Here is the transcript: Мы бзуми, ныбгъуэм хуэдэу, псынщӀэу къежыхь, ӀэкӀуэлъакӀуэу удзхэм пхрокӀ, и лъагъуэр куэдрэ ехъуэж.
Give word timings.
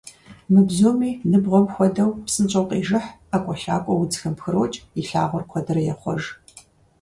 Мы 0.51 0.59
бзуми, 0.67 1.11
ныбгъуэм 1.29 1.65
хуэдэу, 1.73 2.11
псынщӀэу 2.25 2.67
къежыхь, 2.69 3.09
ӀэкӀуэлъакӀуэу 3.29 4.01
удзхэм 4.01 4.33
пхрокӀ, 4.37 4.81
и 4.99 5.01
лъагъуэр 5.07 5.43
куэдрэ 5.49 5.81
ехъуэж. 5.93 6.23